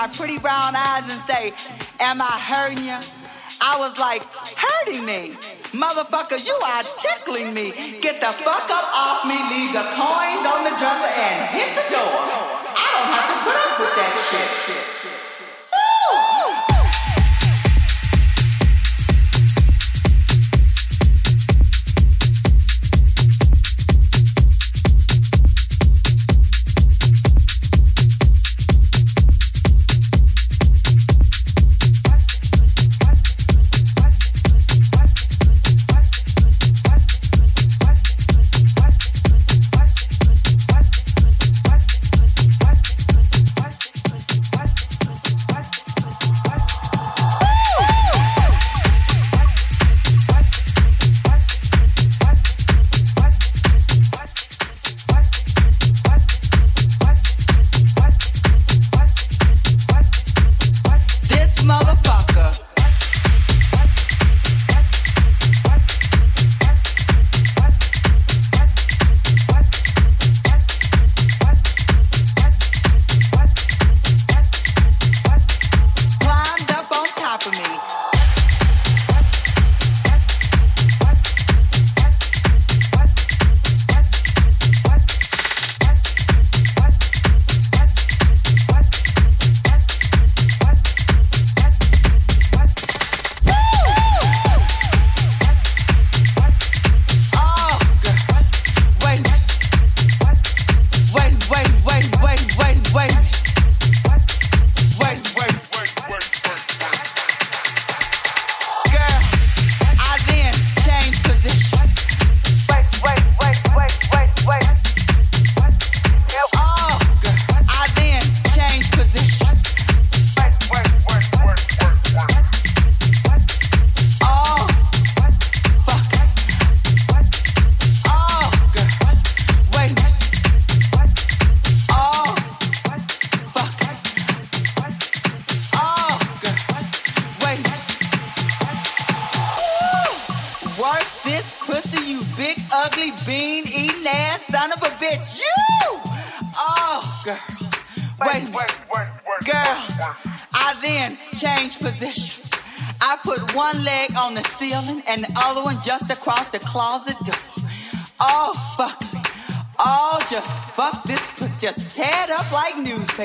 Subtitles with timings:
[0.00, 1.50] my pretty brown eyes and say,
[1.98, 2.98] Am I hurting you?
[3.58, 4.22] I was like,
[4.54, 5.34] Hurting me?
[5.74, 7.72] Motherfucker, you are tickling me.
[8.00, 11.86] Get the fuck up off me, leave the coins on the dresser, and hit the
[11.90, 12.14] door.
[12.78, 15.07] I don't have to put up with that shit.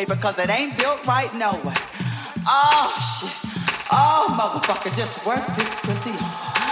[0.05, 1.75] cause it ain't built right nowhere.
[2.47, 3.51] Oh shit.
[3.91, 6.62] Oh motherfucker, just work this pussy.